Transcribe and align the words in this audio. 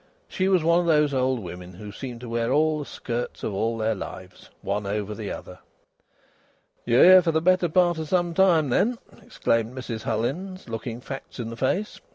She 0.27 0.47
was 0.47 0.63
one 0.63 0.79
of 0.79 0.87
those 0.87 1.13
old 1.13 1.37
women 1.41 1.73
who 1.73 1.91
seem 1.91 2.17
to 2.17 2.27
wear 2.29 2.51
all 2.51 2.79
the 2.79 2.85
skirts 2.85 3.43
of 3.43 3.53
all 3.53 3.77
their 3.77 3.93
lives, 3.93 4.49
one 4.63 4.87
over 4.87 5.13
the 5.13 5.31
other. 5.31 5.59
"Ye're 6.87 7.03
here 7.03 7.21
for 7.21 7.31
th' 7.31 7.43
better 7.43 7.69
part 7.69 7.99
o' 7.99 8.03
some 8.03 8.33
time, 8.33 8.69
then," 8.69 8.97
observed 9.11 9.69
Mrs 9.69 10.01
Hullins, 10.01 10.67
looking 10.67 11.01
facts 11.01 11.37
in 11.37 11.51
the 11.51 11.55
face. 11.55 11.99